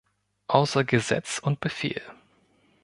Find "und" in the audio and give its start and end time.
1.37-1.59